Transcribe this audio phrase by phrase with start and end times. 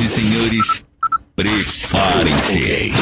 [0.00, 0.84] Senhoras e senhores,
[1.36, 2.92] preparem-se.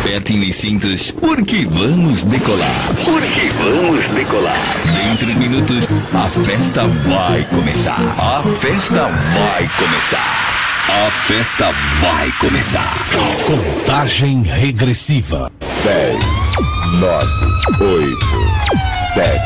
[0.00, 2.88] Apertem os cintos, porque vamos decolar.
[3.04, 4.56] Porque vamos decolar.
[4.96, 8.00] Dentro de minutos, a festa vai começar.
[8.18, 10.64] A festa vai começar.
[10.88, 12.94] A festa vai começar.
[13.46, 15.52] Contagem regressiva.
[15.84, 16.18] 10,
[17.00, 17.26] 9,
[17.80, 18.18] 8,
[19.14, 19.40] 7,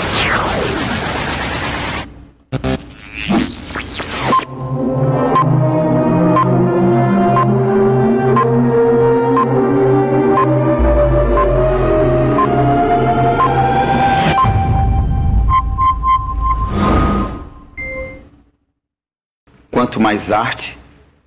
[19.71, 20.77] Quanto mais arte,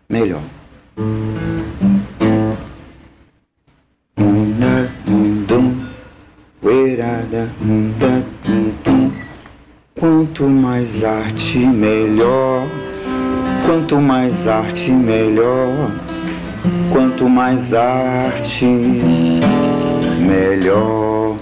[0.08, 0.42] melhor.
[10.42, 12.66] Quanto mais arte, melhor.
[13.64, 15.92] Quanto mais arte, melhor.
[16.90, 18.66] Quanto mais arte,
[20.18, 21.36] melhor.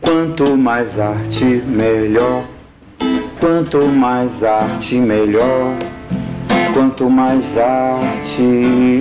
[0.00, 2.42] Quanto mais arte, melhor.
[3.38, 5.76] Quanto mais arte, melhor.
[6.74, 9.00] Quanto mais arte,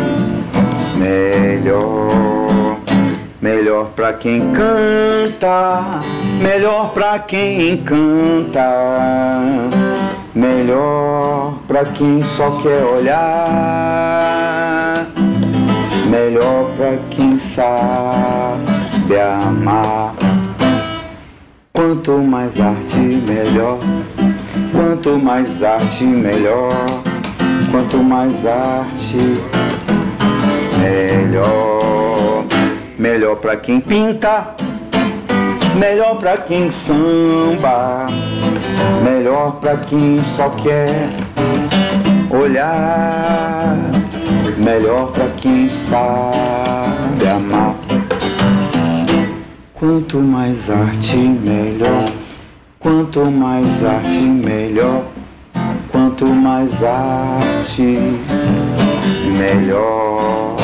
[1.00, 2.65] melhor.
[3.46, 6.02] Melhor pra quem canta,
[6.42, 8.60] melhor pra quem encanta,
[10.34, 13.36] melhor pra quem só quer olhar,
[16.10, 20.16] melhor pra quem sabe amar.
[21.72, 23.78] Quanto mais arte, melhor.
[24.72, 26.74] Quanto mais arte, melhor.
[27.70, 29.38] Quanto mais arte,
[30.80, 31.95] melhor.
[32.98, 34.56] Melhor pra quem pinta,
[35.78, 38.06] melhor pra quem samba,
[39.04, 41.10] melhor pra quem só quer
[42.30, 43.78] olhar,
[44.64, 47.76] melhor pra quem sabe amar.
[49.74, 52.10] Quanto mais arte, melhor.
[52.80, 55.04] Quanto mais arte, melhor.
[55.92, 58.00] Quanto mais arte,
[59.38, 60.56] melhor.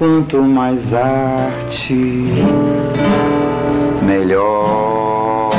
[0.00, 1.92] Quanto mais arte,
[4.02, 5.50] melhor.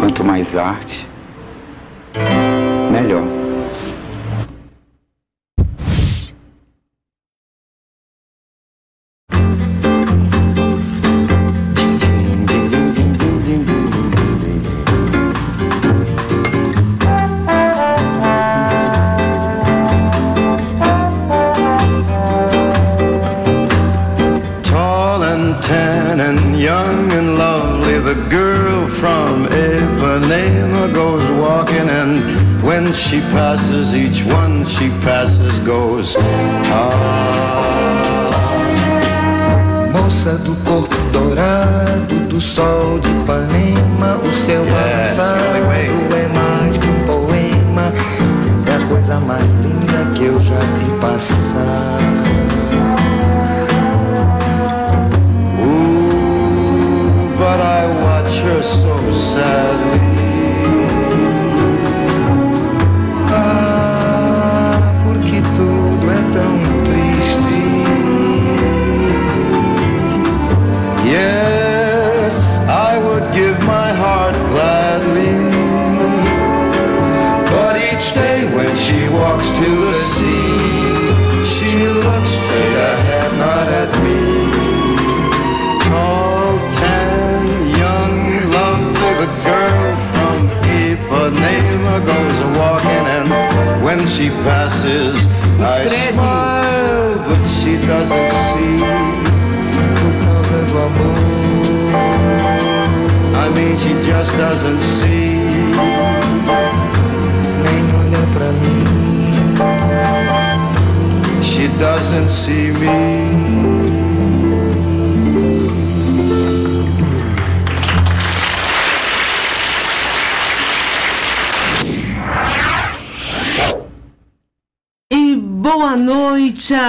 [0.00, 1.06] Quanto mais arte,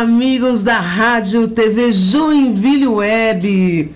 [0.01, 3.93] amigos da Rádio TV Joinville Web.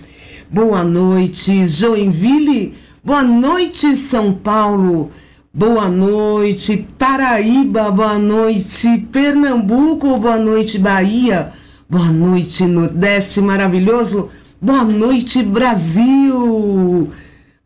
[0.51, 2.75] Boa noite, Joinville.
[3.03, 5.09] Boa noite, São Paulo.
[5.51, 7.89] Boa noite, Paraíba.
[7.89, 10.15] Boa noite, Pernambuco.
[10.19, 11.53] Boa noite, Bahia.
[11.89, 14.29] Boa noite, Nordeste maravilhoso.
[14.61, 17.09] Boa noite, Brasil!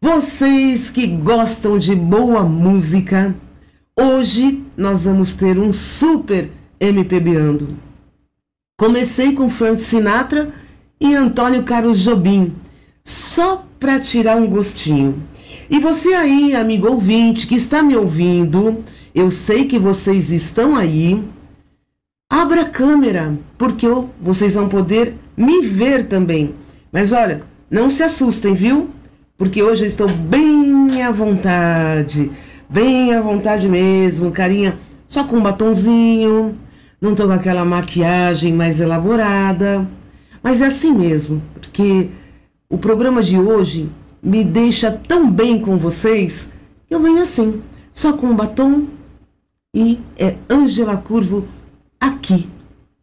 [0.02, 3.36] Vocês que gostam de boa música,
[4.00, 6.50] hoje nós vamos ter um super
[6.80, 7.89] MPBando.
[8.80, 10.54] Comecei com Frank Sinatra
[11.02, 12.56] e Antônio Carlos Jobim,
[13.04, 15.22] só para tirar um gostinho.
[15.70, 18.82] E você aí, amigo ouvinte, que está me ouvindo,
[19.14, 21.22] eu sei que vocês estão aí.
[22.32, 23.86] Abra a câmera, porque
[24.22, 26.56] vocês vão poder me ver também.
[26.90, 28.92] Mas olha, não se assustem, viu?
[29.38, 32.32] Porque hoje eu estou bem à vontade,
[32.70, 36.58] bem à vontade mesmo, carinha, só com um batonzinho,
[37.02, 39.88] não estou com aquela maquiagem mais elaborada.
[40.42, 42.10] Mas é assim mesmo, porque
[42.70, 43.90] o programa de hoje
[44.22, 46.50] me deixa tão bem com vocês,
[46.90, 47.62] eu venho assim,
[47.92, 48.88] só com um batom
[49.74, 51.48] e é Ângela Curvo
[52.00, 52.50] aqui,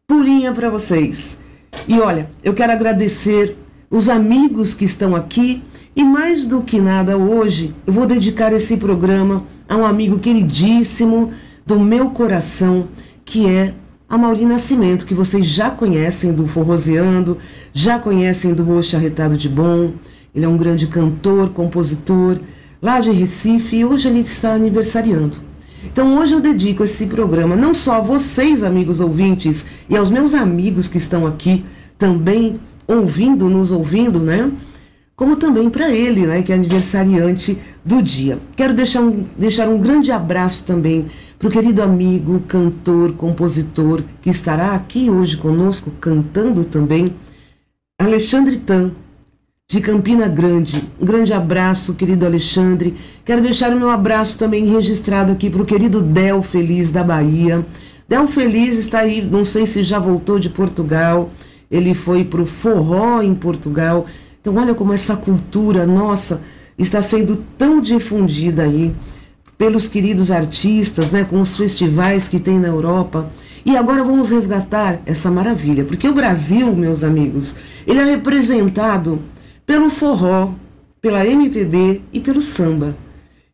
[0.06, 1.38] purinha para vocês.
[1.86, 3.56] E olha, eu quero agradecer
[3.90, 5.62] os amigos que estão aqui
[5.94, 11.32] e mais do que nada hoje, eu vou dedicar esse programa a um amigo queridíssimo
[11.64, 12.88] do meu coração,
[13.24, 13.74] que é
[14.08, 17.38] a Mauri Nascimento, que vocês já conhecem do Forroseando,
[17.72, 19.94] já conhecem do Roxo Arretado de Bom.
[20.34, 22.38] Ele é um grande cantor, compositor,
[22.80, 25.38] lá de Recife, e hoje ele está aniversariando.
[25.84, 30.34] Então hoje eu dedico esse programa não só a vocês, amigos ouvintes, e aos meus
[30.34, 31.64] amigos que estão aqui
[31.98, 34.50] também ouvindo, nos ouvindo, né?
[35.16, 38.38] Como também para ele, né, que é aniversariante do dia.
[38.54, 41.06] Quero deixar um, deixar um grande abraço também
[41.38, 47.14] para o querido amigo, cantor, compositor, que estará aqui hoje conosco, cantando também,
[47.98, 48.92] Alexandre Tan,
[49.68, 50.90] de Campina Grande.
[50.98, 52.94] Um grande abraço, querido Alexandre.
[53.24, 57.66] Quero deixar o meu abraço também registrado aqui para o querido Del Feliz da Bahia.
[58.08, 61.30] Del Feliz está aí, não sei se já voltou de Portugal.
[61.70, 64.06] Ele foi para o forró em Portugal.
[64.40, 66.40] Então, olha como essa cultura nossa
[66.78, 68.94] está sendo tão difundida aí
[69.58, 73.30] pelos queridos artistas, né, com os festivais que tem na Europa.
[73.64, 77.54] E agora vamos resgatar essa maravilha, porque o Brasil, meus amigos,
[77.86, 79.20] ele é representado
[79.64, 80.52] pelo forró,
[81.00, 82.96] pela MPB e pelo samba.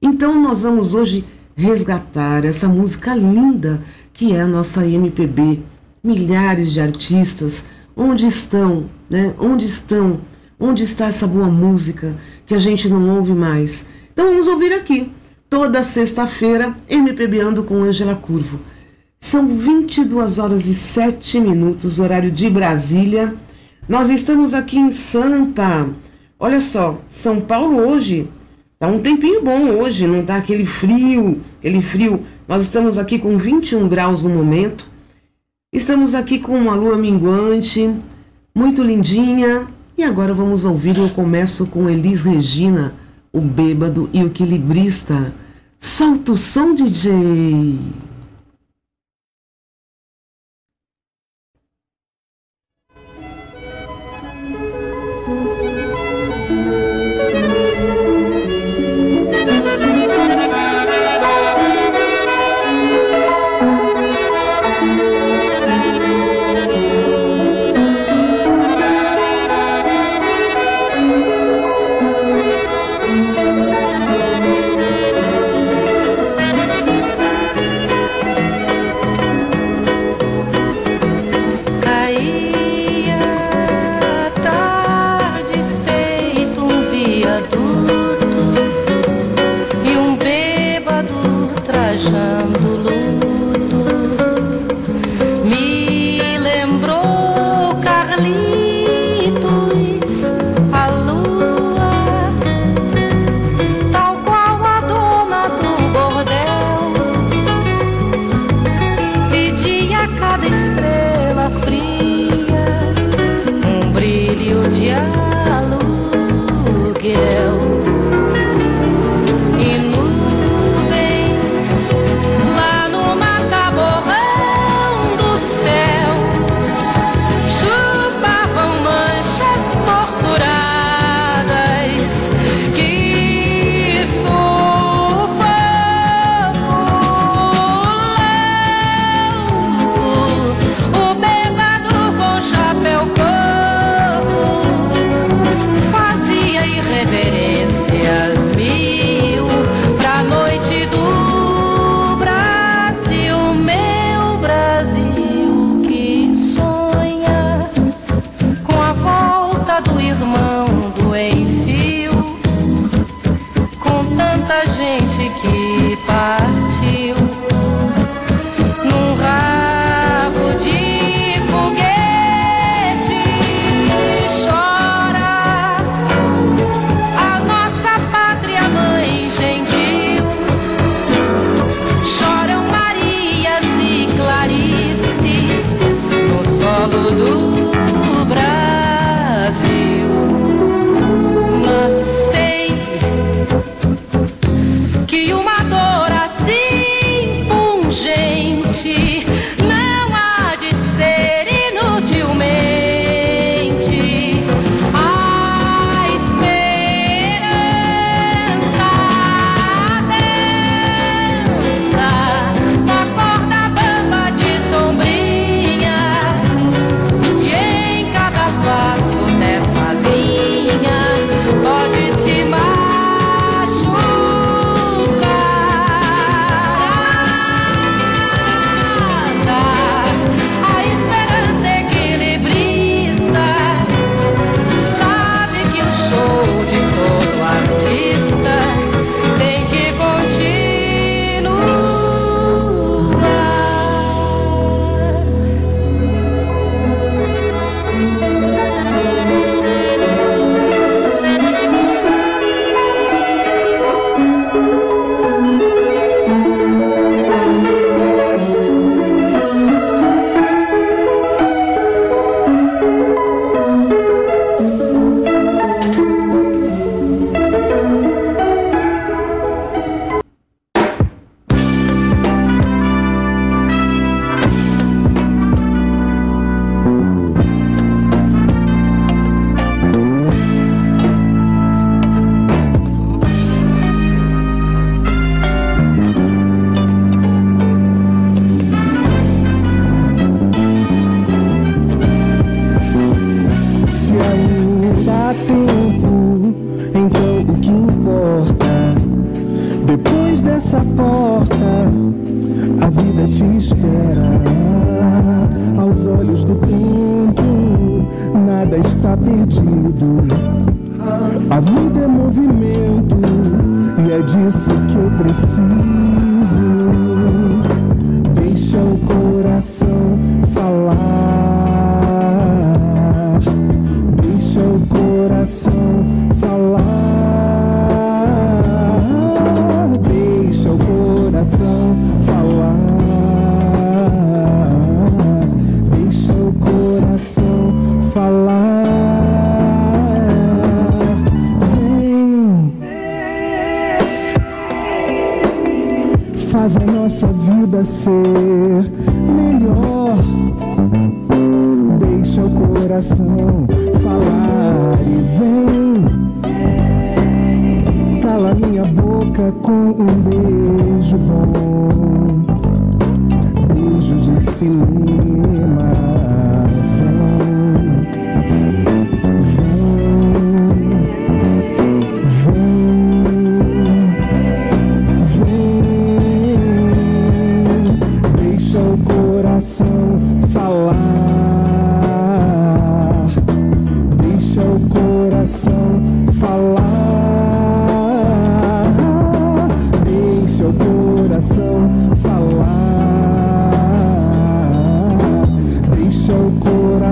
[0.00, 1.24] Então nós vamos hoje
[1.56, 3.82] resgatar essa música linda
[4.12, 5.60] que é a nossa MPB.
[6.04, 7.64] Milhares de artistas,
[7.96, 9.34] onde estão, né?
[9.38, 10.20] Onde estão?
[10.58, 13.84] Onde está essa boa música que a gente não ouve mais?
[14.12, 15.10] Então vamos ouvir aqui,
[15.52, 18.58] toda sexta-feira, MPBando com Ângela Curvo.
[19.20, 23.34] São 22 horas e 7 minutos, horário de Brasília.
[23.86, 25.90] Nós estamos aqui em Sampa.
[26.40, 28.30] Olha só, São Paulo hoje
[28.78, 32.24] tá um tempinho bom hoje, não tá aquele frio, aquele frio.
[32.48, 34.88] Nós estamos aqui com 21 graus no momento.
[35.70, 37.94] Estamos aqui com uma lua minguante,
[38.54, 39.66] muito lindinha.
[39.98, 42.94] E agora vamos ouvir, eu começo com Elis Regina,
[43.30, 45.41] o bêbado e o equilibrista.
[45.84, 47.10] Solta o som, DJ!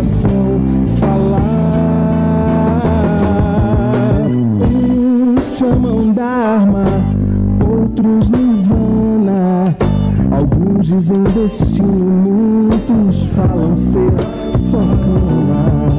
[0.00, 0.60] Coração
[0.98, 1.40] falar.
[4.62, 6.84] Uns chamam Dharma,
[7.68, 9.76] outros Nirvana.
[10.30, 14.12] Alguns dizem destino, muitos falam ser
[14.70, 15.90] só cama.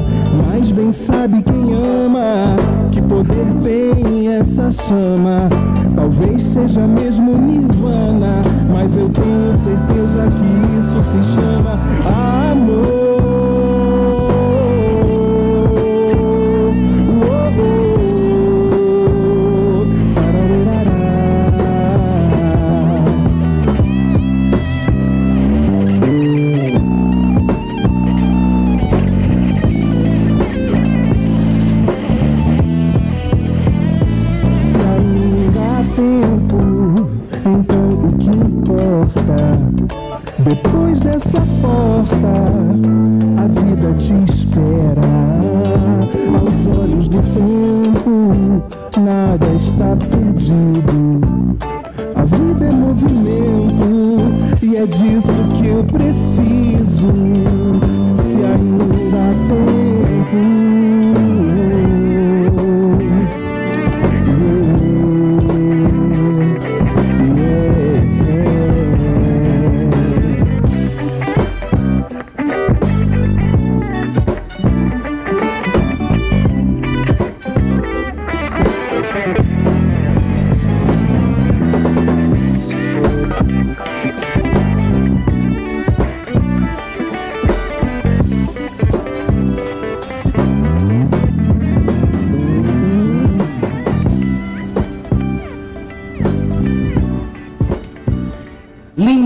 [0.46, 2.56] Mas bem sabe quem ama
[2.90, 5.48] que poder tem essa chama.
[5.94, 8.42] Talvez seja mesmo Nirvana,
[8.72, 11.78] mas eu tenho certeza que isso se chama
[12.50, 13.01] amor.
[41.32, 42.28] Dessa porta,
[43.38, 44.21] a vida te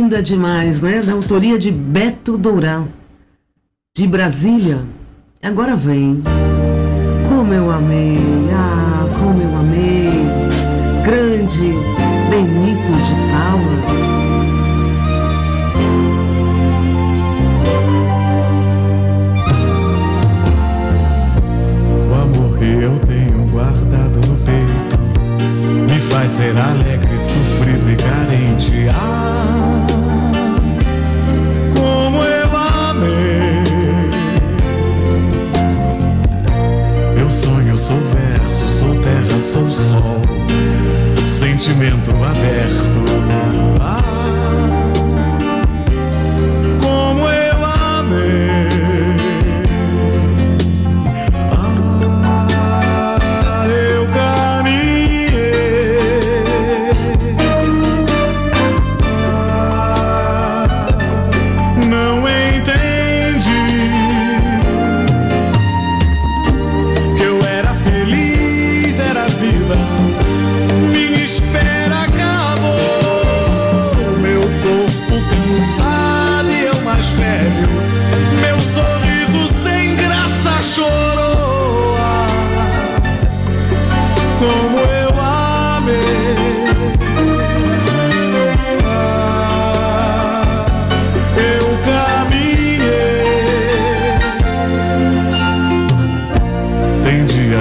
[0.06, 1.02] Linda demais, né?
[1.02, 2.86] Da autoria de Beto Dourão,
[3.96, 4.84] de Brasília.
[5.42, 6.22] Agora vem.
[7.28, 8.16] Como eu amei,
[8.52, 10.12] ah, como eu amei.
[11.04, 11.72] Grande
[12.30, 13.78] Benito de Paula.
[22.08, 24.96] O amor que eu tenho guardado no peito
[25.92, 28.88] me faz ser alegre, sofrido e carente.
[28.94, 29.65] Ah,
[39.56, 40.20] sou sol,
[41.18, 43.45] sentimento aberto.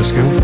[0.05, 0.34] Glasgow.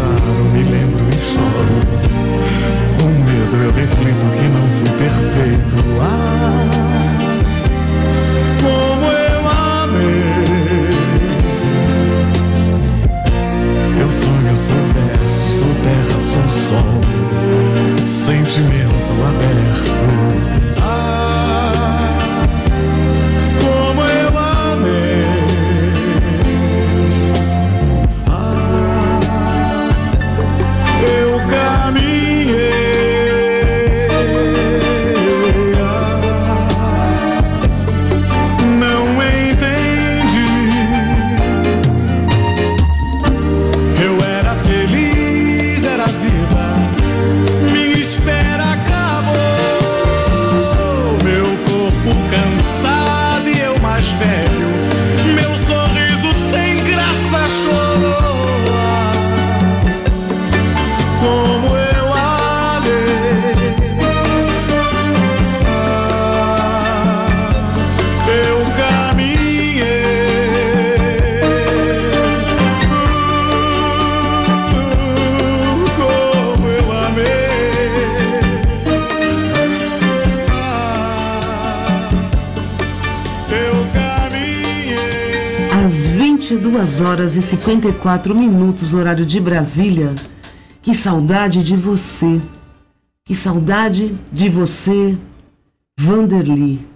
[87.52, 90.16] 54 minutos, horário de Brasília.
[90.82, 92.42] Que saudade de você.
[93.26, 95.18] Que saudade de você,
[96.00, 96.88] Vanderly.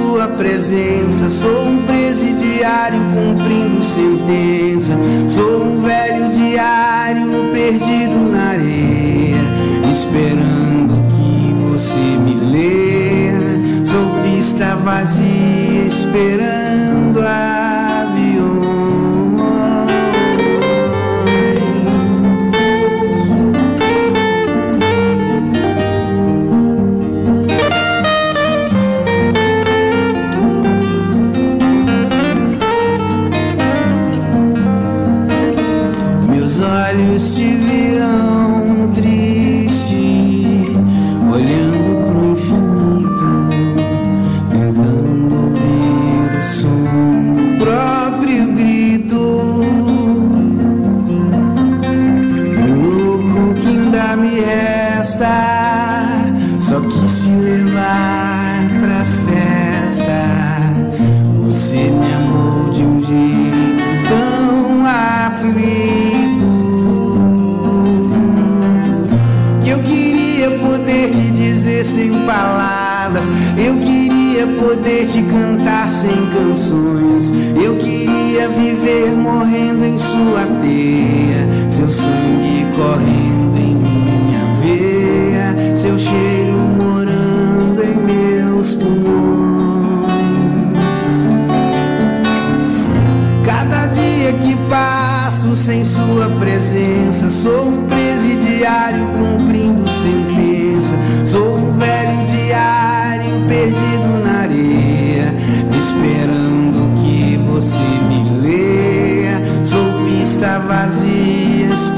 [0.00, 1.28] sua presença.
[1.28, 4.92] Sou um presidiário cumprindo sentença.
[5.28, 9.36] Sou um velho diário perdido na areia,
[9.90, 13.40] esperando que você me leia.
[13.84, 16.59] Sou pista vazia, esperando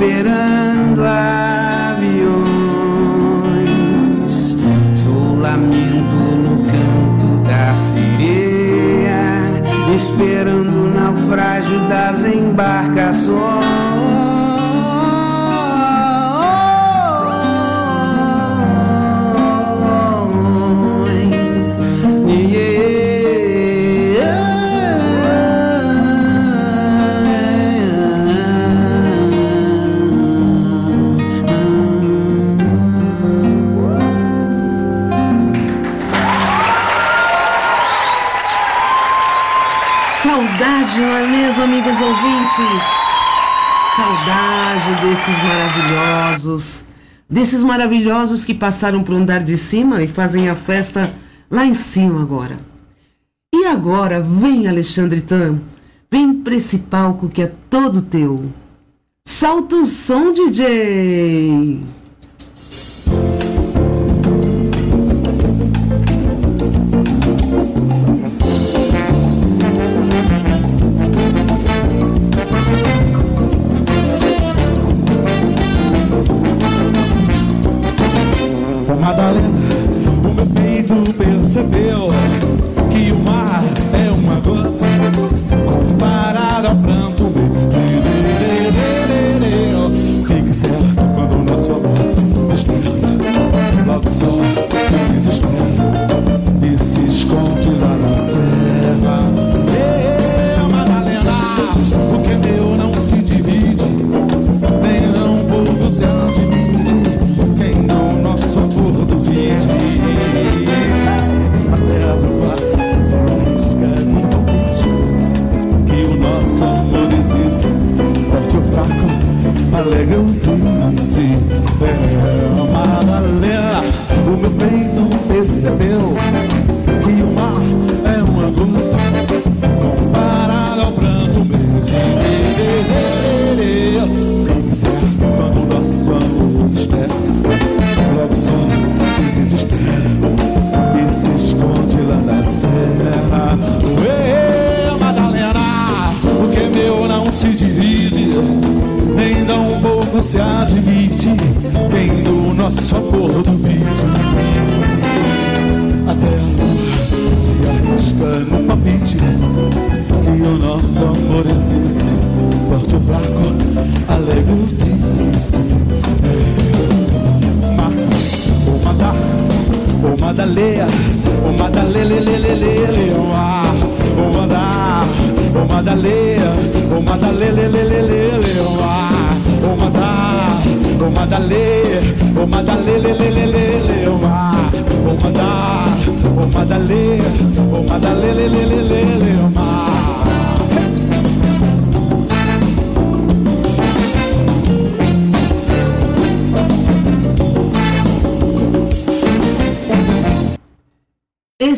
[0.03, 0.52] vazia,
[47.43, 51.13] desses maravilhosos que passaram para o andar de cima e fazem a festa
[51.51, 52.61] lá em cima agora.
[53.53, 55.61] E agora vem Alexandre Tan,
[56.09, 58.49] vem para esse palco que é todo teu.
[59.27, 61.81] Solta o som, DJ!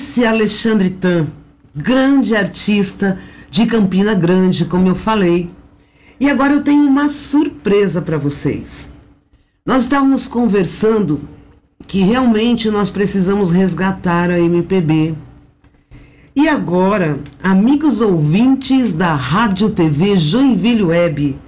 [0.04, 1.28] Esse Alexandre Tan,
[1.74, 3.18] grande artista
[3.50, 5.50] de Campina Grande, como eu falei.
[6.20, 8.86] E agora eu tenho uma surpresa para vocês.
[9.64, 11.22] Nós estávamos conversando
[11.86, 15.14] que realmente nós precisamos resgatar a MPB.
[16.36, 21.40] E agora, amigos ouvintes da Rádio TV Joinville Web,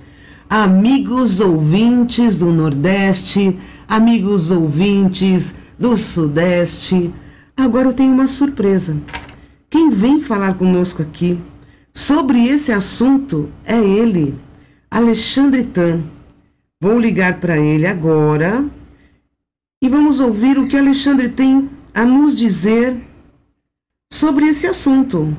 [0.48, 7.12] amigos ouvintes do Nordeste, amigos ouvintes do Sudeste,
[7.56, 8.96] agora eu tenho uma surpresa.
[9.70, 11.40] Quem vem falar conosco aqui
[11.92, 14.38] sobre esse assunto é ele,
[14.90, 16.04] Alexandre Tan.
[16.80, 18.68] Vou ligar para ele agora
[19.82, 23.02] e vamos ouvir o que Alexandre tem a nos dizer
[24.12, 25.34] sobre esse assunto.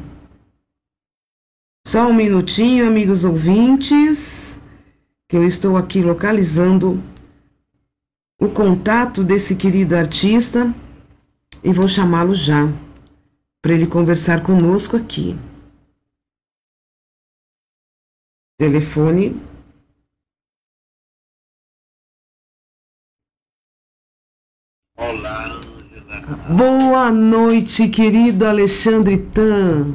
[1.85, 4.59] Só um minutinho, amigos ouvintes,
[5.29, 7.01] que eu estou aqui localizando
[8.41, 10.73] o contato desse querido artista
[11.63, 12.67] e vou chamá-lo já
[13.61, 15.37] para ele conversar conosco aqui.
[18.57, 19.39] Telefone.
[24.97, 26.21] Olá, Ângela.
[26.49, 29.93] Boa noite, querido Alexandre Tan.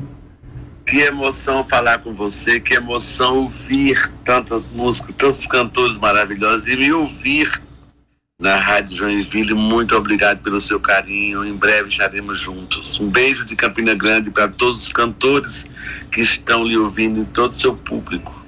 [0.87, 6.93] Que emoção falar com você, que emoção ouvir tantas músicas, tantos cantores maravilhosos e me
[6.93, 7.51] ouvir
[8.43, 9.55] na Rádio Joinville.
[9.55, 11.45] Muito obrigado pelo seu carinho.
[11.45, 12.99] Em breve estaremos juntos.
[12.99, 15.65] Um beijo de Campina Grande para todos os cantores
[16.11, 18.45] que estão lhe ouvindo e todo o seu público.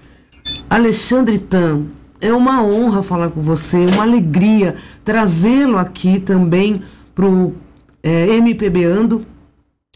[0.69, 1.85] Alexandre Tan,
[2.21, 6.83] é uma honra falar com você, uma alegria trazê-lo aqui também
[7.15, 7.55] para o
[8.03, 9.25] é, MPB Ando.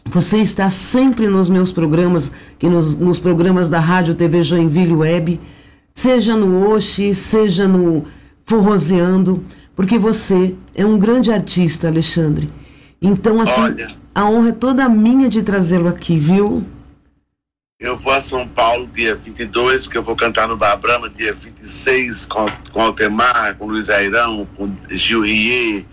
[0.05, 5.41] Você está sempre nos meus programas, que nos, nos programas da Rádio TV Joinville Web,
[5.93, 8.05] seja no Oxi, seja no
[8.45, 9.43] Forroseando,
[9.79, 12.49] porque você é um grande artista, Alexandre.
[13.01, 13.87] Então, assim, Olha.
[14.13, 16.65] a honra é toda minha de trazê-lo aqui, viu?
[17.79, 21.33] Eu vou a São Paulo dia 22, que eu vou cantar no Bar Brahma, dia
[21.33, 25.85] 26, com, com Altemar, com Luiz Airão, com Gil Rie,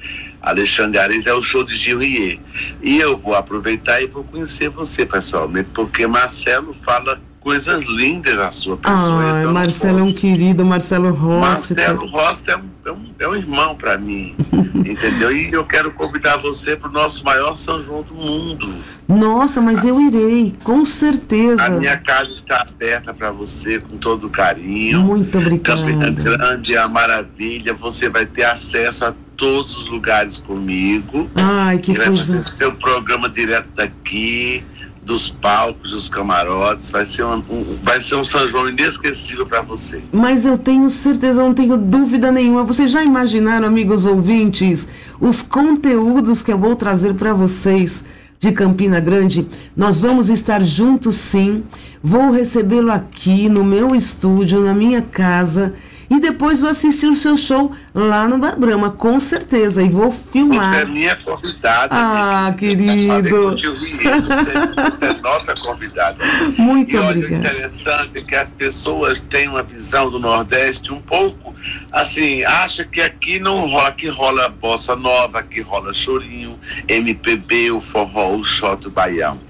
[0.43, 2.41] Alexandre Ares, é o show de Gil Rie.
[2.83, 8.51] E eu vou aproveitar e vou conhecer você pessoalmente, porque Marcelo fala coisas lindas da
[8.51, 9.35] sua pessoa.
[9.35, 11.77] Ah, então Marcelo é um querido, Marcelo Rossi.
[11.77, 14.35] Marcelo Rosta é um, é um, é um irmão para mim,
[14.75, 15.31] entendeu?
[15.31, 18.75] E eu quero convidar você para o nosso maior São João do mundo.
[19.07, 21.63] Nossa, mas eu irei, com certeza.
[21.63, 25.01] A minha casa está aberta para você com todo carinho.
[25.03, 26.11] Muito Campina obrigada.
[26.11, 27.73] Grande é a maravilha.
[27.75, 31.31] Você vai ter acesso a todos os lugares comigo.
[31.37, 32.43] Ai, que e vai fazer coisa.
[32.43, 34.65] seu programa direto daqui,
[35.07, 36.91] dos palcos, dos camarotes.
[36.91, 40.03] Vai ser um, um- vai ser um São João inesquecível para você.
[40.13, 42.65] Mas eu tenho certeza, não tenho dúvida nenhuma.
[42.65, 44.87] Vocês já imaginaram, amigos ouvintes,
[45.21, 48.05] os conteúdos que eu vou trazer para vocês
[48.39, 49.47] de Campina Grande?
[49.77, 51.63] Nós vamos estar juntos sim.
[52.03, 55.73] Vou recebê-lo aqui no meu estúdio, na minha casa.
[56.09, 59.83] E depois vou assistir o seu show lá no Bar Brahma, com certeza.
[59.83, 60.87] E vou Você é filmar.
[60.89, 61.89] minha convidada.
[61.91, 63.51] Ah, querido.
[63.53, 66.19] Você, você é nossa convidada.
[66.57, 67.35] Muito e olha, o obrigada.
[67.55, 71.55] interessante é que as pessoas têm uma visão do Nordeste um pouco
[71.91, 77.81] assim, acha que aqui não rola, aqui rola bossa nova, aqui rola chorinho, MPB, o
[77.81, 79.41] forró, o shot, o baião.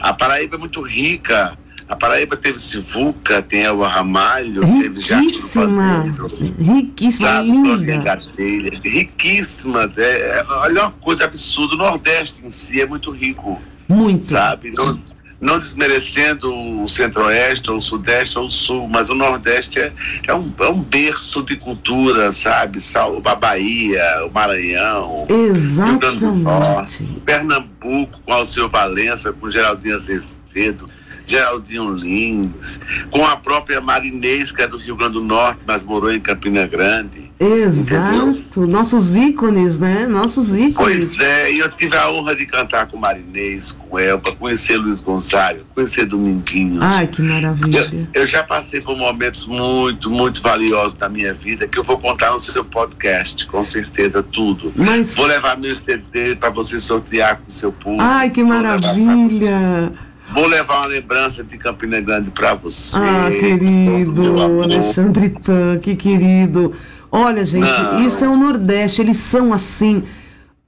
[0.00, 1.56] A Paraíba é muito rica.
[1.88, 6.14] A Paraíba teve Sivuca, tem Elba Ramalho, teve Jato Riquíssima.
[6.58, 7.96] Riquíssima, Sabe, linda.
[7.98, 9.92] Gadelha, riquíssima.
[9.96, 11.74] é, é, olha uma coisa absurda.
[11.74, 13.62] O Nordeste em si é muito rico.
[13.88, 14.24] Muito.
[14.24, 14.72] Sabe?
[14.72, 15.00] Não,
[15.40, 19.92] não desmerecendo o Centro-Oeste, ou o Sudeste, ou o Sul, mas o Nordeste é,
[20.26, 22.80] é, um, é um berço de cultura, sabe?
[23.24, 30.90] A Bahia, o Maranhão, Rio Grande do Norte, Pernambuco, com Alceu Valença, com Geraldinho Azevedo.
[31.26, 32.78] Geraldinho Lins,
[33.10, 36.66] com a própria Marinês, que é do Rio Grande do Norte, mas morou em Campina
[36.66, 37.30] Grande.
[37.38, 38.66] Exato.
[38.66, 40.06] Nossos ícones, né?
[40.06, 40.74] Nossos ícones.
[40.74, 45.00] Pois é, e eu tive a honra de cantar com Marinês, com Elba, conhecer Luiz
[45.00, 46.82] Gonzaga, conhecer Dominguinhos.
[46.82, 48.08] Ai, que maravilha.
[48.14, 52.30] Eu já passei por momentos muito, muito valiosos na minha vida que eu vou contar
[52.30, 54.72] no seu podcast, com certeza, tudo.
[54.76, 58.02] Mas- Vou levar meu CD para você sortear com o seu público.
[58.02, 59.92] Ai, que maravilha.
[60.32, 62.96] Vou levar uma lembrança de Campina Grande para você.
[62.96, 64.40] Ah, querido.
[64.62, 66.72] Alexandre Tan, que querido.
[67.10, 68.00] Olha, gente, Não.
[68.02, 70.02] isso é o Nordeste, eles são assim,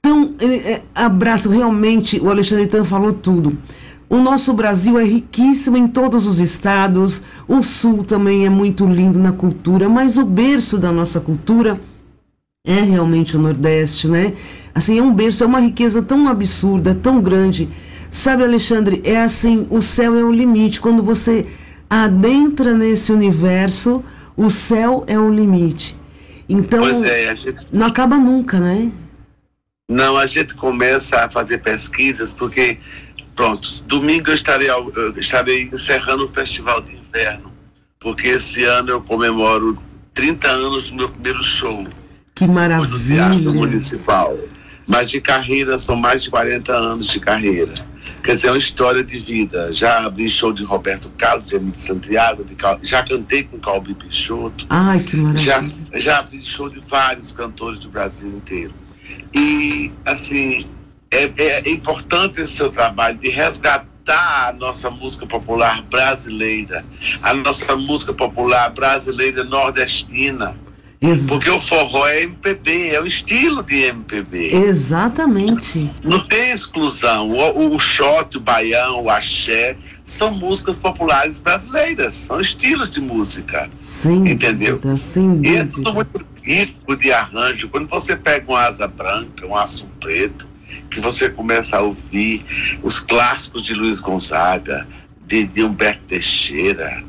[0.01, 0.33] tão.
[0.39, 3.57] ele, é, abraço, realmente, o Alexandre Tan falou tudo.
[4.09, 9.19] O nosso Brasil é riquíssimo em todos os estados, o Sul também é muito lindo
[9.19, 11.79] na cultura, mas o berço da nossa cultura
[12.65, 14.33] é realmente o Nordeste, né?
[14.73, 17.69] Assim, é um berço, é uma riqueza tão absurda, tão grande.
[18.11, 20.81] Sabe, Alexandre, é assim, o céu é o limite.
[20.81, 21.45] Quando você
[21.89, 24.03] adentra nesse universo,
[24.35, 25.95] o céu é o limite.
[26.47, 28.91] Então, é, gente não acaba nunca, né?
[29.89, 32.77] Não, a gente começa a fazer pesquisas porque,
[33.35, 37.51] pronto, domingo eu estarei, eu estarei encerrando o Festival de Inverno,
[37.99, 39.77] porque esse ano eu comemoro
[40.13, 41.87] 30 anos do meu primeiro show
[42.35, 43.51] Que no Teatro maravilha.
[43.51, 44.37] Municipal.
[44.87, 47.73] Mas de carreira são mais de 40 anos de carreira.
[48.23, 49.71] Quer dizer, é uma história de vida.
[49.71, 53.93] Já abri show de Roberto Carlos, de Emílio Santiago, de Cal- já cantei com Calbi
[53.93, 54.65] Peixoto.
[54.69, 55.99] Ai, que Já, maravilha.
[55.99, 58.73] já abri show de vários cantores do Brasil inteiro.
[59.33, 60.67] E, assim,
[61.11, 66.83] é, é importante esse seu trabalho de resgatar a nossa música popular brasileira,
[67.21, 70.55] a nossa música popular brasileira nordestina.
[71.29, 74.53] Porque o forró é MPB, é o estilo de MPB.
[74.53, 75.89] Exatamente.
[76.03, 77.29] Não tem exclusão.
[77.29, 83.69] O, o shot, o baião, o axé são músicas populares brasileiras, são estilos de música.
[83.79, 84.77] Sem Entendeu?
[84.77, 85.71] dúvida, sem E é dúvida.
[85.71, 87.69] tudo muito rico de arranjo.
[87.69, 90.49] Quando você pega um asa branca, um aço preto,
[90.91, 92.43] que você começa a ouvir
[92.83, 94.85] os clássicos de Luiz Gonzaga,
[95.25, 97.03] de, de Humberto Teixeira,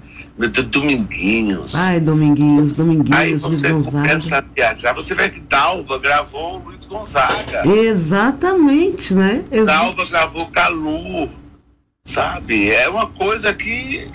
[0.48, 1.74] de Dominguinhos.
[1.74, 3.96] Ai, Dominguinhos, Dominguinhos, Aí Luiz você Gonzaga.
[4.08, 7.62] começa a viajar, você vê que Dalva gravou o Luiz Gonzaga.
[7.66, 9.44] Exatamente, né?
[9.50, 11.28] Exa- Dalva gravou Calu,
[12.04, 12.70] sabe?
[12.70, 14.06] É uma coisa que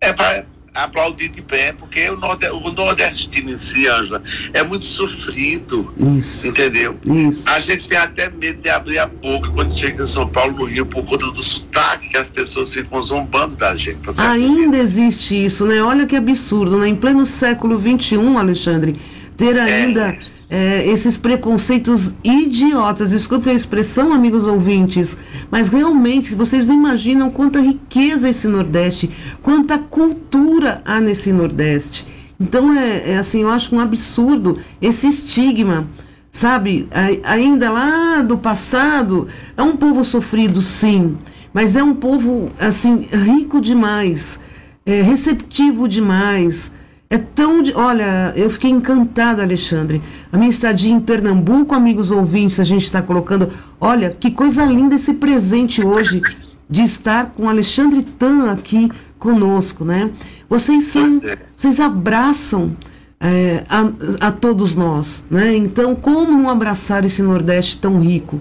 [0.00, 4.84] é para aplaudir de pé, porque o, norde, o nordestino em si, Ângela, é muito
[4.84, 6.98] sofrido, Isso, entendeu?
[7.04, 7.42] isso.
[7.46, 10.64] A gente tem até medo de abrir a boca quando chega em São Paulo, no
[10.64, 13.98] Rio, por conta do sotaque, que as pessoas ficam zombando da gente.
[14.18, 15.80] Ainda existe isso, né?
[15.80, 16.88] Olha que absurdo, né?
[16.88, 18.96] Em pleno século XXI, Alexandre,
[19.36, 20.18] ter ainda é,
[20.50, 23.10] esses preconceitos idiotas.
[23.10, 25.16] Desculpe a expressão, amigos ouvintes,
[25.50, 29.10] mas realmente vocês não imaginam quanta riqueza esse Nordeste,
[29.42, 32.06] quanta cultura há nesse Nordeste.
[32.38, 35.88] Então é, é assim, eu acho um absurdo esse estigma.
[36.30, 36.88] Sabe,
[37.22, 41.16] ainda lá do passado, é um povo sofrido, sim,
[41.52, 44.40] mas é um povo, assim, rico demais,
[44.84, 46.72] é, receptivo demais.
[47.14, 47.62] É tão.
[47.62, 47.72] De...
[47.74, 50.02] Olha, eu fiquei encantada, Alexandre.
[50.32, 53.52] A minha estadia em Pernambuco, amigos ouvintes, a gente está colocando.
[53.80, 56.20] Olha, que coisa linda esse presente hoje
[56.68, 60.10] de estar com Alexandre Tan aqui conosco, né?
[60.48, 61.16] Vocês são.
[61.56, 62.76] Vocês abraçam
[63.20, 65.54] é, a, a todos nós, né?
[65.54, 68.40] Então, como não abraçar esse Nordeste tão rico?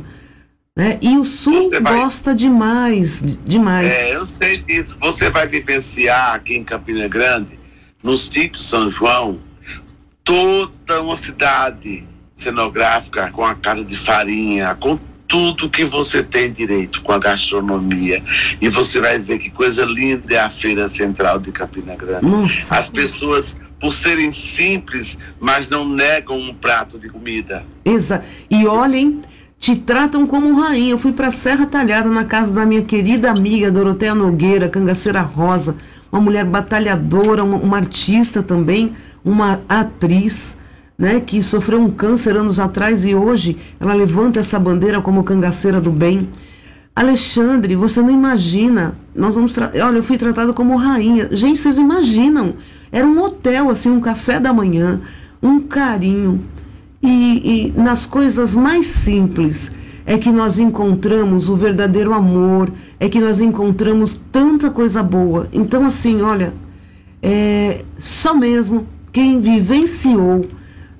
[0.75, 0.97] Né?
[0.99, 3.93] E o Sul vai- gosta demais, demais.
[3.93, 4.97] É, eu sei disso.
[4.99, 7.51] Você vai vivenciar aqui em Campina Grande,
[8.03, 9.39] no sítio São João,
[10.23, 12.03] toda uma cidade
[12.35, 18.21] cenográfica com a casa de farinha, com tudo que você tem direito, com a gastronomia.
[18.61, 22.25] E você vai ver que coisa linda é a Feira Central de Campina Grande.
[22.25, 22.75] Nossa.
[22.75, 27.65] As pessoas, por serem simples, mas não negam um prato de comida.
[27.83, 29.21] Exa e olhem,
[29.59, 30.91] te tratam como rainha.
[30.91, 35.75] Eu fui para Serra Talhada na casa da minha querida amiga Doroteia Nogueira, cangaceira rosa,
[36.13, 38.93] uma mulher batalhadora, uma, uma artista também,
[39.25, 40.55] uma atriz,
[40.95, 45.81] né, que sofreu um câncer anos atrás e hoje ela levanta essa bandeira como cangaceira
[45.81, 46.29] do bem.
[46.95, 48.95] Alexandre, você não imagina.
[49.15, 49.51] Nós vamos.
[49.57, 51.27] Olha, eu fui tratada como rainha.
[51.31, 52.53] Gente, vocês imaginam.
[52.91, 55.01] Era um hotel, assim, um café da manhã,
[55.41, 56.45] um carinho.
[57.01, 59.71] E, e nas coisas mais simples
[60.05, 65.47] é que nós encontramos o verdadeiro amor, é que nós encontramos tanta coisa boa.
[65.53, 66.53] Então, assim, olha,
[67.21, 70.45] é só mesmo quem vivenciou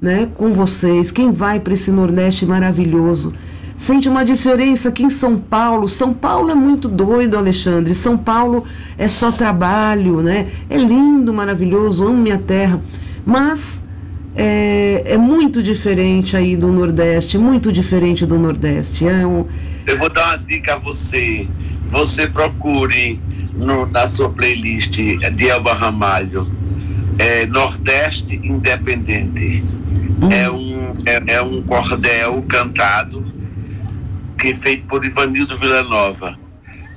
[0.01, 3.33] né, com vocês, quem vai para esse Nordeste maravilhoso,
[3.75, 5.89] sente uma diferença aqui em São Paulo.
[5.89, 7.93] São Paulo é muito doido, Alexandre.
[7.93, 8.63] São Paulo
[8.97, 10.47] é só trabalho, né?
[10.69, 12.81] É lindo, maravilhoso, amo minha terra.
[13.25, 13.82] Mas
[14.35, 19.07] é, é muito diferente aí do Nordeste, muito diferente do Nordeste.
[19.07, 19.47] É um,
[19.85, 21.47] Eu vou dar uma dica a você.
[21.87, 23.19] Você procure
[23.53, 26.49] no- na sua playlist de Elba Ramalho
[27.19, 29.63] é, Nordeste Independente.
[30.31, 33.23] É, um, é, é um cordel cantado
[34.39, 36.37] que é feito por Ivanildo Villanova.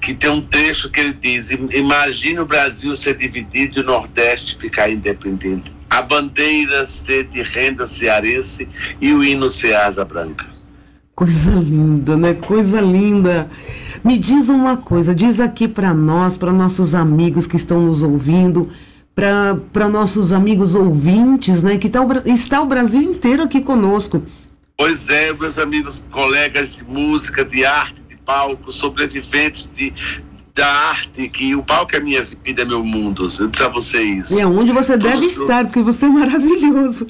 [0.01, 3.85] Que tem um trecho que ele diz: "Im- Imagine o Brasil ser dividido e o
[3.85, 5.73] Nordeste ficar independente.
[5.89, 8.69] A bandeira de renda cearense
[9.01, 10.47] e o hino ser asa branca.
[11.15, 12.35] Coisa linda, né?
[12.35, 13.49] Coisa linda.
[14.05, 18.71] Me diz uma coisa, diz aqui para nós, para nossos amigos que estão nos ouvindo,
[19.15, 21.79] para nossos amigos ouvintes, né?
[21.79, 24.23] Que tá o está o Brasil inteiro aqui conosco.
[24.77, 29.91] Pois é, meus amigos, colegas de música, de arte, de palco, sobreviventes de,
[30.57, 33.29] da arte, que o palco é minha vida, é meu mundo.
[33.39, 34.31] Eu disse a vocês.
[34.31, 37.09] E é onde você deve estar, porque você é maravilhoso.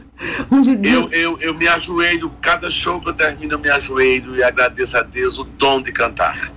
[0.50, 4.42] Onde Eu, eu, eu me ajoelho, cada show que eu termino, eu me ajoelho e
[4.42, 6.52] agradeço a Deus o dom de cantar.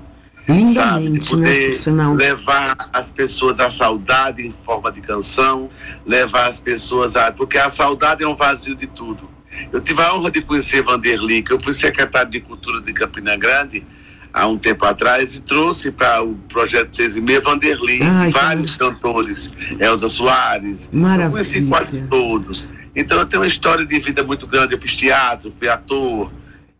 [0.73, 1.11] sabe?
[1.11, 1.29] De lindamente, né?
[1.29, 2.15] poder sinal.
[2.15, 5.69] levar as pessoas à saudade em forma de canção,
[6.07, 7.31] levar as pessoas a.
[7.31, 9.29] Porque a saudade é um vazio de tudo.
[9.71, 13.37] Eu tive a honra de conhecer Vanderly, que eu fui secretário de Cultura de Campina
[13.37, 13.85] Grande
[14.33, 18.33] há um tempo atrás e trouxe para o projeto Seis e Meia Vanderly, Ai, que
[18.33, 21.67] vários cantores, Elza Soares, eu conheci Maravilha.
[21.69, 22.67] quase todos.
[22.95, 26.31] Então eu tenho uma história de vida muito grande, eu fiz teatro, fui ator.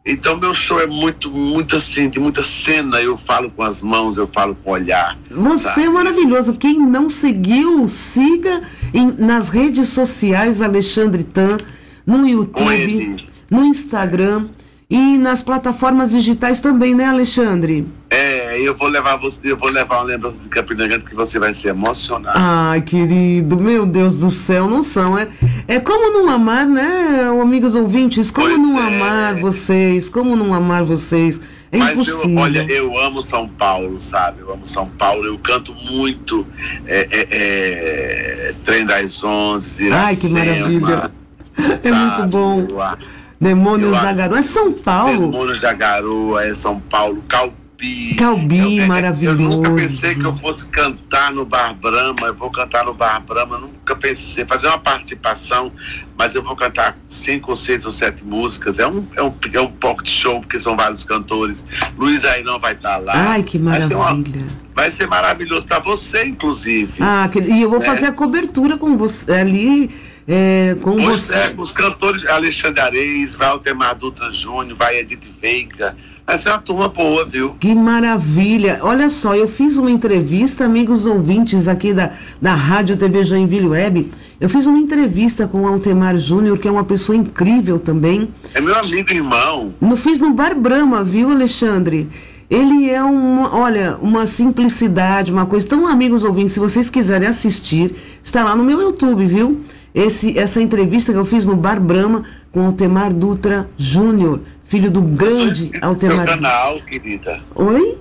[0.06, 4.18] Então meu show é muito, muito assim, de muita cena, eu falo com as mãos,
[4.18, 5.18] eu falo com o olhar.
[5.30, 5.84] Você sabe?
[5.84, 6.54] é maravilhoso.
[6.54, 11.58] Quem não seguiu, siga em- nas redes sociais Alexandre Tan,
[12.06, 13.18] no YouTube,
[13.52, 14.47] no Instagram
[14.90, 17.88] e nas plataformas digitais também, né, Alexandre?
[18.10, 21.38] É, eu vou levar você, eu vou levar uma lembrança de Campina Grande que você
[21.38, 22.34] vai se emocionar.
[22.36, 25.16] Ai, querido, meu Deus do céu, não são.
[25.16, 25.28] É,
[25.68, 28.32] é como não amar, né, amigos ouvintes?
[28.32, 28.96] Como Pois não é.
[28.96, 30.10] amar vocês?
[30.10, 31.40] Como não amar vocês?
[31.72, 32.28] É Mas impossível.
[32.32, 34.42] eu, olha, eu amo São Paulo, sabe?
[34.42, 35.24] Eu amo São Paulo.
[35.24, 36.48] Eu canto muito
[36.88, 41.12] é, é, é, Trem das Onze, Ai, que maravilha.
[41.60, 42.28] É muito sabe?
[42.32, 42.68] bom.
[43.40, 44.40] Demônios da Garoa.
[44.40, 45.32] É São Paulo.
[45.32, 48.16] Demônios da Garoa, é São Paulo, Calbi.
[48.18, 49.42] Calbi, Eu- maravilhoso.
[49.42, 53.22] Eu nunca pensei que eu fosse cantar no Bar Brahma, eu vou cantar no Bar
[53.26, 55.72] Brahma, eu nunca pensei, fazer uma participação,
[56.18, 59.60] mas eu vou cantar cinco ou seis ou sete músicas, é um, é um, é
[59.62, 59.72] um
[60.04, 61.64] de show, porque são vários cantores.
[61.98, 63.14] Luiz Airão vai estar lá.
[63.16, 64.46] Ai, que Vai ser, uma- maravilha.
[64.76, 66.98] vai ser maravilhoso para você, inclusive.
[67.00, 67.86] Ah, que- e eu vou né?
[67.86, 69.90] fazer a cobertura com você ali,
[70.32, 71.34] é, com Pois você.
[71.34, 75.96] é, os cantores Alexandre Areis, vai Altemar Dutra Júnior, vai Edith Veiga.
[76.28, 77.56] Vai ser uma turma boa, viu?
[77.60, 78.78] Que maravilha!
[78.84, 84.12] Olha só, eu fiz uma entrevista, amigos ouvintes aqui da, da Rádio TV Joinville Web.
[84.40, 88.30] Eu fiz uma entrevista com o Altemar Júnior, que é uma pessoa incrível também.
[88.54, 89.74] É meu amigo irmão.
[89.82, 92.08] No fiz no Bar Brahma, viu, Alexandre?
[92.48, 95.66] Ele é uma, olha, uma simplicidade, uma coisa.
[95.66, 99.62] Então, amigos ouvintes, se vocês quiserem assistir, está lá no meu YouTube, viu?
[99.94, 105.02] Esse, essa entrevista que eu fiz no Bar Brahma com Altemar Dutra Júnior, filho do
[105.02, 106.26] grande No seu Altemar.
[106.26, 107.42] canal, querida.
[107.56, 107.98] Oi?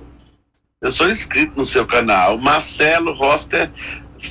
[0.81, 2.37] Eu sou inscrito no seu canal.
[2.37, 3.69] Marcelo Roster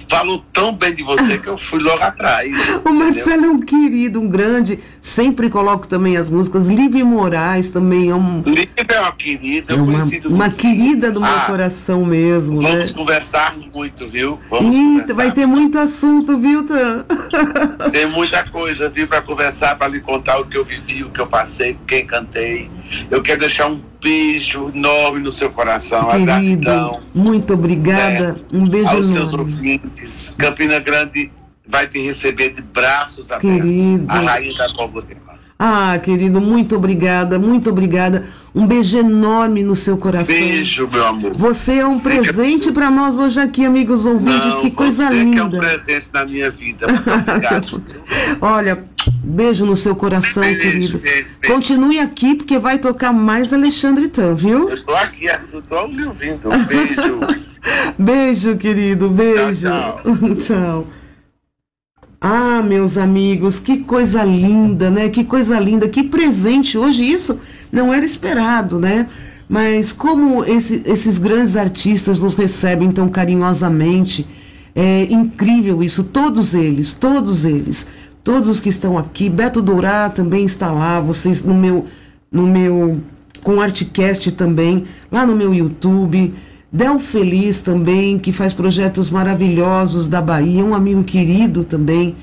[0.09, 2.51] falou tão bem de você que eu fui logo atrás.
[2.85, 4.79] O Marcelo é um querido, um grande.
[5.01, 6.69] Sempre coloco também as músicas.
[6.69, 11.31] Livre Moraes também é, um, Lívia é uma querida, é uma, uma querida do meu
[11.31, 12.71] Ah, coração mesmo, né?
[12.73, 14.39] Vamos conversar muito, viu?
[14.51, 15.15] Vamos Eita, conversar.
[15.15, 17.05] vai ter muito assunto, viu, Tan?
[17.93, 21.21] Tem muita coisa, viu, para conversar, para lhe contar o que eu vivi, o que
[21.21, 22.71] eu passei, com quem cantei.
[23.11, 28.41] Eu quero deixar um beijo enorme no seu coração, a Querido, gratidão muito obrigada.
[28.53, 29.53] Um beijo aos seus enorme.
[29.53, 30.35] ouvintes.
[30.39, 31.31] Campina Grande
[31.69, 33.61] vai te receber de braços abertos.
[33.63, 34.05] Querido.
[34.09, 35.29] A rainha da Borborema.
[35.61, 38.25] Ah, querido, muito obrigada, muito obrigada.
[38.55, 40.33] Um beijo enorme no seu coração.
[40.33, 41.33] Beijo, meu amor.
[41.37, 44.55] Você é um Você que é- presente para nós hoje aqui, amigos ouvintes.
[44.55, 45.33] Não, que coisa você linda.
[45.35, 46.87] que é um presente na minha vida.
[46.87, 47.83] Muito obrigado.
[48.41, 48.85] Olha,
[49.25, 50.99] beijo no seu coração, Beijo, querido.
[51.01, 51.55] beijo, beijo.
[51.57, 54.71] Continue aqui porque vai tocar mais Alexandre Tan, viu?
[54.71, 56.49] Eu tô aqui, eu tô lhe ouvindo.
[56.49, 57.19] Um beijo.
[57.99, 59.69] Beijo, querido, beijo.
[59.69, 60.01] Tchau,
[60.37, 60.87] Tchau.
[62.21, 65.09] Ah, meus amigos, que coisa linda, né?
[65.09, 66.77] Que coisa linda, que presente.
[66.77, 67.39] Hoje isso
[67.71, 69.07] não era esperado, né?
[69.49, 74.27] Mas como esse- esses grandes artistas nos recebem tão carinhosamente,
[74.75, 76.03] é incrível isso.
[76.05, 77.87] Todos eles, todos eles,
[78.25, 79.29] todos os que estão aqui.
[79.31, 81.01] Beto Dourá também está lá.
[81.01, 81.87] Vocês no meu,
[82.33, 83.01] no meu,
[83.45, 86.35] com o Artcast também, lá no meu YouTube.
[86.71, 92.15] Del Feliz também, que faz projetos maravilhosos da Bahia, um amigo querido também,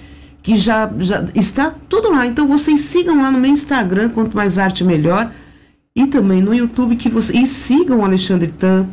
[0.43, 2.28] que já, já está tudo lá.
[2.28, 5.32] Então vocês sigam lá no meu Instagram, quanto mais arte melhor,
[5.96, 8.88] e também no YouTube que você e sigam o Alexandre Tan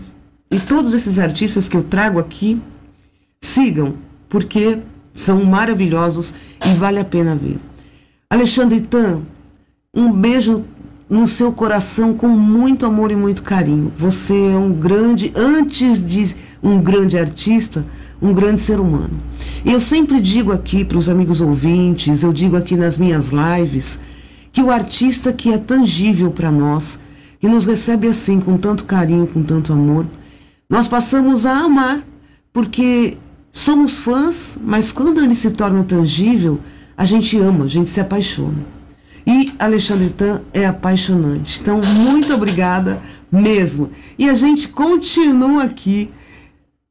[0.50, 2.60] e todos esses artistas que eu trago aqui,
[3.40, 3.94] sigam,
[4.28, 4.80] porque
[5.14, 6.34] são maravilhosos
[6.64, 7.58] e vale a pena ver.
[8.30, 9.22] Alexandre Tan,
[9.94, 10.64] um beijo
[11.12, 13.92] no seu coração com muito amor e muito carinho.
[13.98, 17.84] Você é um grande, antes de um grande artista,
[18.20, 19.20] um grande ser humano.
[19.62, 23.98] Eu sempre digo aqui para os amigos ouvintes, eu digo aqui nas minhas lives,
[24.50, 26.98] que o artista que é tangível para nós,
[27.38, 30.06] que nos recebe assim, com tanto carinho, com tanto amor,
[30.66, 32.02] nós passamos a amar,
[32.54, 33.18] porque
[33.50, 36.58] somos fãs, mas quando ele se torna tangível,
[36.96, 38.64] a gente ama, a gente se apaixona.
[39.26, 41.60] E Alexandre Tan é apaixonante.
[41.60, 43.00] Então, muito obrigada
[43.30, 43.90] mesmo.
[44.18, 46.08] E a gente continua aqui.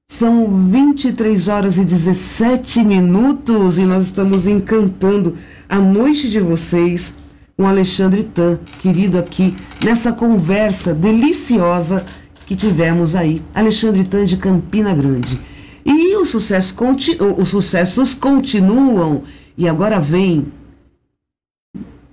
[0.10, 5.36] São 23 horas e 17 minutos e nós estamos encantando
[5.70, 7.14] a noite de vocês
[7.58, 12.06] com Alexandre Tan, querido aqui, nessa conversa deliciosa
[12.46, 13.42] que tivemos aí.
[13.54, 15.40] Alexandre Tan de Campina Grande.
[15.86, 19.24] E o sucesso conti- os sucessos continuam.
[19.58, 20.48] E agora vem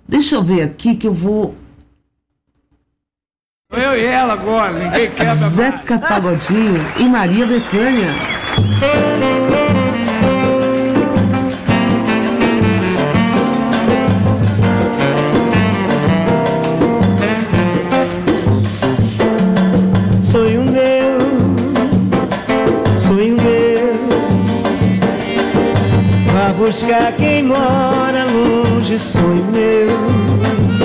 [0.09, 1.54] Deixa eu ver aqui que eu vou.
[3.70, 5.52] Eu e ela agora, ninguém quebra mais.
[5.52, 8.14] Zeca Pagodinho e Maria Bethânia.
[20.24, 21.18] Sonho meu,
[22.98, 23.92] sonho meu.
[26.32, 27.38] Vá buscar quem
[28.99, 30.78] sonho meu.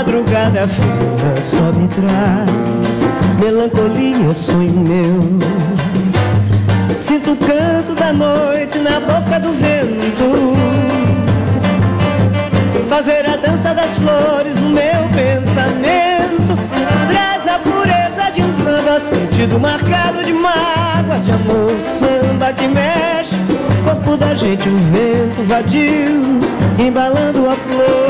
[0.00, 2.48] Madrugada fria só me traz
[3.38, 5.38] melancolia, sonho meu.
[6.98, 10.54] Sinto o canto da noite na boca do vento.
[12.88, 16.56] Fazer a dança das flores no meu pensamento.
[17.10, 21.78] Traz a pureza de um samba, sentido marcado de mágoa, de amor.
[21.82, 23.36] Samba que mexe,
[23.84, 26.38] corpo da gente, o vento vadio,
[26.78, 28.09] embalando a flor.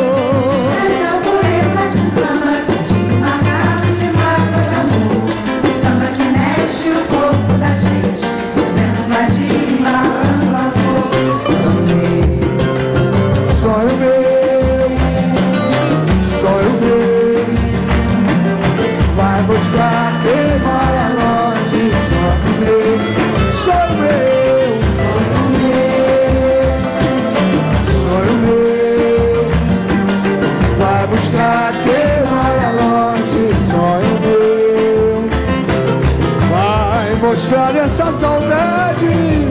[37.40, 39.48] Mostrar essa saudade,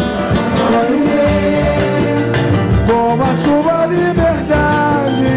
[0.68, 5.34] sonho meu como a sua liberdade.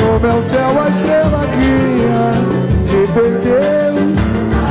[0.00, 2.32] No meu céu a estrela guia
[2.82, 3.94] se perdeu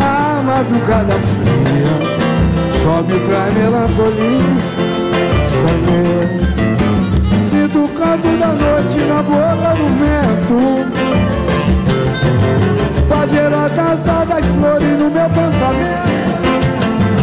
[0.02, 1.94] a madrugada fria.
[2.82, 4.58] Só me traz melancolia,
[5.62, 6.42] sonhei.
[7.40, 10.92] Sinto o canto da noite na boca do vento.
[13.42, 16.12] Fazer a dança das flores no meu pensamento.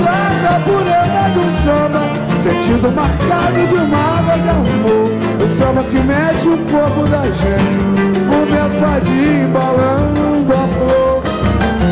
[0.03, 2.03] Traz a pureza do samba,
[2.37, 5.45] sentido marcado de mágoa de amor.
[5.45, 7.85] O samba que mexe o corpo da gente,
[8.27, 11.23] o meu padinho embalando a flor.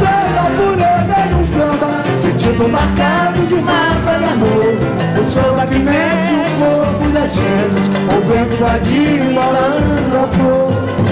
[0.01, 5.21] Traz a pureza do samba, sentido marcado de mágoa de amor.
[5.21, 11.06] O samba que mexe o corpo da gente, o vento vadio embalando a flor.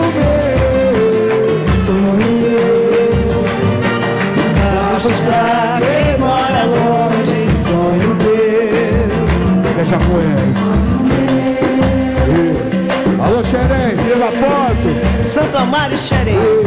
[0.06, 0.32] meu,
[1.84, 3.44] sonho meu.
[4.56, 9.74] Vai buscar quem mora longe, sonho meu.
[9.74, 10.46] Deixa com ele.
[13.22, 14.88] Alô, Xerém, Vila Ponto.
[15.22, 16.65] Santo Amaro e Xerém.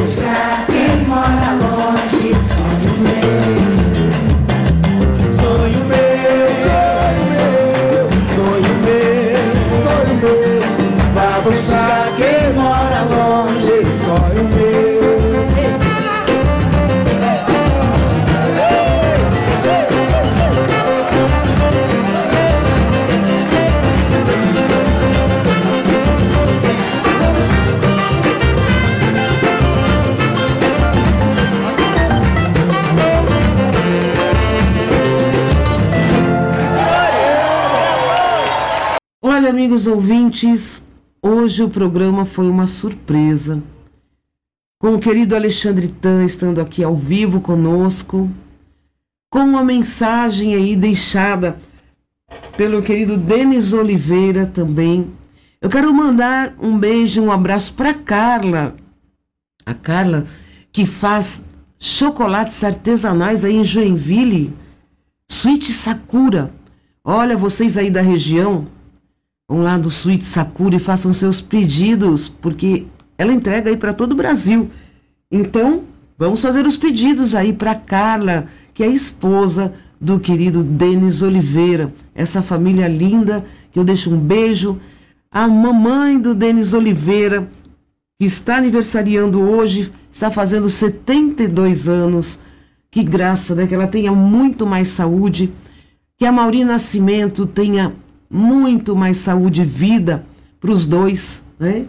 [39.70, 40.84] Amigos ouvintes,
[41.22, 43.62] hoje o programa foi uma surpresa.
[44.80, 48.28] Com o querido Alexandre Tan estando aqui ao vivo conosco,
[49.30, 51.60] com uma mensagem aí deixada
[52.58, 55.12] pelo querido Denis Oliveira também.
[55.62, 58.76] Eu quero mandar um beijo, um abraço para Carla.
[59.64, 60.26] A Carla
[60.72, 61.46] que faz
[61.78, 64.52] chocolates artesanais aí em Joinville,
[65.28, 66.52] Suíte Sakura.
[67.04, 68.68] Olha, vocês aí da região,
[69.50, 72.86] vão lá do Suíte Sakura e façam seus pedidos, porque
[73.18, 74.70] ela entrega aí para todo o Brasil.
[75.32, 75.86] Então,
[76.16, 78.46] vamos fazer os pedidos aí para Carla,
[78.76, 84.80] que é esposa do querido Denis Oliveira, essa família linda, que eu deixo um beijo.
[85.32, 87.50] A mamãe do Denis Oliveira,
[88.20, 92.40] que está aniversariando hoje, está fazendo 72 anos.
[92.92, 93.68] Que graça, né?
[93.68, 95.52] Que ela tenha muito mais saúde.
[96.18, 97.94] Que a Mauri Nascimento tenha
[98.30, 100.26] muito mais saúde e vida
[100.60, 101.86] para os dois, né?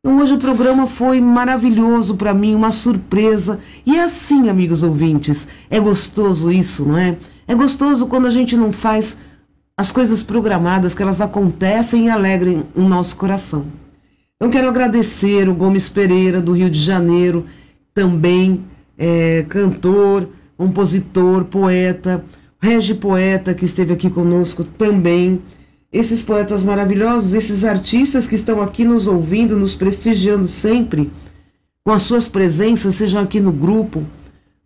[0.00, 3.58] Então hoje o programa foi maravilhoso para mim, uma surpresa.
[3.86, 7.16] E é assim, amigos ouvintes, é gostoso isso, não é?
[7.48, 9.16] É gostoso quando a gente não faz
[9.76, 13.64] as coisas programadas, que elas acontecem e alegrem o nosso coração.
[14.36, 17.44] Então quero agradecer o Gomes Pereira, do Rio de Janeiro,
[17.94, 18.62] também
[18.98, 22.24] é, cantor, compositor, poeta,
[22.60, 25.40] Regi Poeta, que esteve aqui conosco também.
[25.94, 31.08] Esses poetas maravilhosos, esses artistas que estão aqui nos ouvindo, nos prestigiando sempre,
[31.86, 34.04] com as suas presenças, sejam aqui no grupo,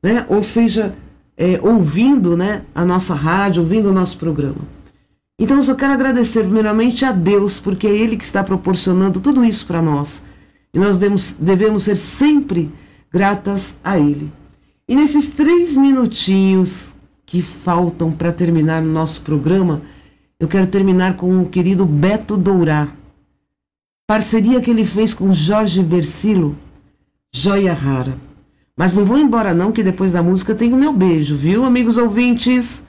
[0.03, 0.25] né?
[0.31, 0.95] ou seja,
[1.37, 4.63] é, ouvindo né, a nossa rádio, ouvindo o nosso programa.
[5.39, 9.45] Então eu só quero agradecer primeiramente a Deus, porque é Ele que está proporcionando tudo
[9.45, 10.23] isso para nós.
[10.73, 12.73] E nós devemos, devemos ser sempre
[13.13, 14.33] gratas a Ele.
[14.89, 16.95] E nesses três minutinhos
[17.27, 19.83] que faltam para terminar o nosso programa,
[20.41, 22.89] eu quero terminar com o querido Beto Dourá.
[24.07, 26.57] Parceria que ele fez com Jorge Versilo,
[27.35, 28.17] Joia Rara.
[28.77, 31.97] Mas não vou embora não, que depois da música tem o meu beijo, viu, amigos
[31.97, 32.85] ouvintes?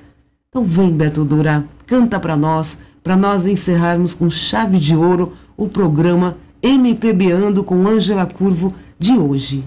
[0.49, 5.67] Então vem, Beto Dourá, canta para nós, para nós encerrarmos com chave de ouro o
[5.67, 9.63] programa MPBando com Ângela Curvo de hoje.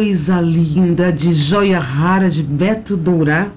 [0.00, 3.50] Coisa linda de joia rara de Beto Dourá.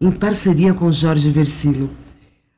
[0.00, 1.90] em parceria com Jorge Versilo.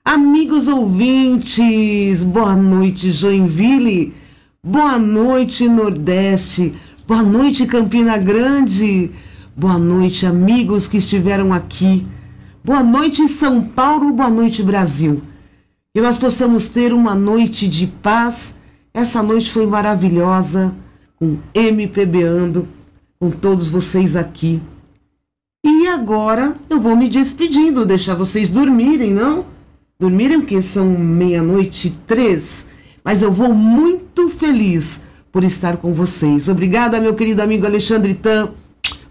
[0.05, 4.15] Amigos ouvintes, boa noite Joinville,
[4.63, 6.75] boa noite Nordeste,
[7.09, 9.11] boa noite Campina Grande,
[9.57, 12.07] boa noite amigos que estiveram aqui,
[12.65, 15.23] boa noite São Paulo, boa noite Brasil.
[15.93, 18.55] Que nós possamos ter uma noite de paz.
[18.95, 20.73] Essa noite foi maravilhosa,
[21.17, 22.78] com MPBando,
[23.19, 24.61] com todos vocês aqui.
[25.65, 29.45] E agora eu vou me despedindo, deixar vocês dormirem, não?
[29.99, 32.65] Dormirem porque são meia-noite e três.
[33.03, 35.01] Mas eu vou muito feliz
[35.33, 36.49] por estar com vocês.
[36.49, 38.51] Obrigada, meu querido amigo Alexandre Tan.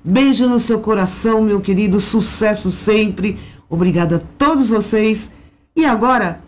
[0.04, 2.00] Beijo no seu coração, meu querido.
[2.00, 3.38] Sucesso sempre.
[3.70, 5.30] Obrigada a todos vocês.
[5.76, 6.42] E agora,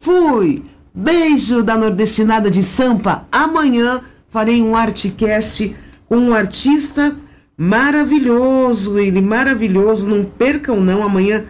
[0.00, 0.64] fui!
[0.92, 3.26] Beijo da Nordestinada de Sampa.
[3.30, 5.74] Amanhã farei um Artcast
[6.16, 7.16] um artista
[7.56, 8.98] maravilhoso.
[8.98, 10.08] Ele maravilhoso.
[10.08, 11.02] Não percam, não.
[11.02, 11.44] Amanhã,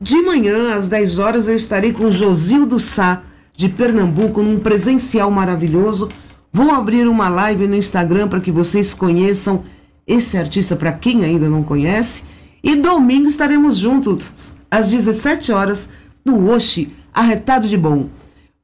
[0.00, 3.22] de manhã, às 10 horas, eu estarei com Josildo Sá,
[3.56, 6.10] de Pernambuco, num presencial maravilhoso.
[6.52, 9.64] Vou abrir uma live no Instagram para que vocês conheçam
[10.06, 12.24] esse artista, para quem ainda não conhece.
[12.62, 15.88] E domingo estaremos juntos, às 17 horas,
[16.24, 18.08] no Oxi, arretado de bom.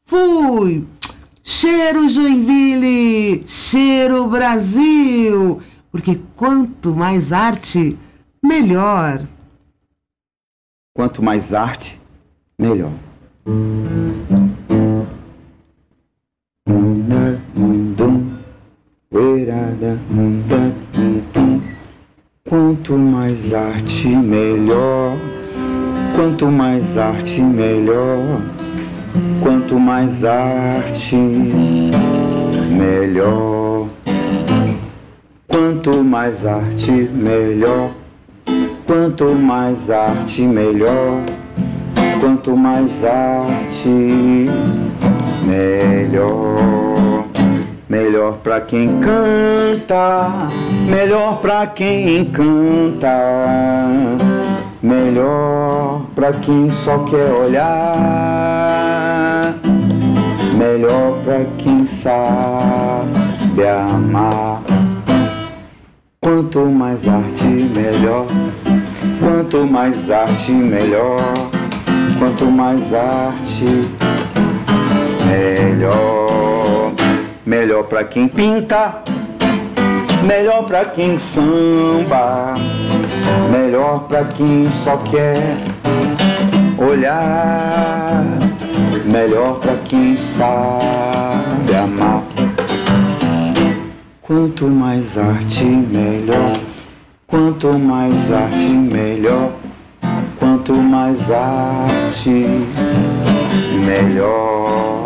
[0.05, 0.87] Fui!
[1.51, 3.43] Cheiro Joinville!
[3.47, 5.63] Cheiro Brasil!
[5.91, 7.99] Porque quanto mais arte,
[8.45, 9.23] melhor.
[10.95, 11.99] Quanto mais arte,
[12.59, 12.93] melhor.
[22.47, 25.17] Quanto mais arte, melhor.
[26.15, 28.58] Quanto mais arte, melhor.
[29.69, 31.15] Quanto mais arte,
[32.71, 33.87] melhor.
[35.47, 37.91] Quanto mais arte, melhor.
[38.87, 41.21] Quanto mais arte, melhor.
[42.19, 44.49] Quanto mais arte,
[45.45, 47.27] melhor.
[47.91, 50.49] Melhor pra quem canta,
[50.89, 53.09] melhor pra quem encanta,
[54.83, 58.69] melhor pra quem só quer olhar,
[60.79, 64.63] melhor pra quem sabe amar.
[66.21, 68.27] Quanto mais arte, melhor.
[69.19, 71.33] Quanto mais arte, melhor.
[72.19, 73.89] Quanto mais arte,
[75.27, 76.93] melhor.
[77.45, 79.03] Melhor pra quem pinta,
[80.23, 82.55] melhor pra quem samba,
[83.51, 85.57] melhor pra quem só quer
[86.79, 88.23] olhar,
[89.13, 92.23] melhor pra quem sabe amar.
[94.23, 96.59] Quanto mais arte, melhor.
[97.27, 99.53] Quanto mais arte, melhor.
[100.39, 102.47] Quanto mais arte,
[103.87, 105.05] melhor.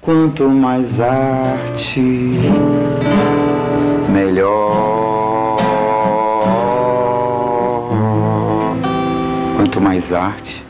[0.00, 2.00] Quanto mais arte,
[4.08, 5.56] melhor.
[9.56, 10.64] Quanto mais arte,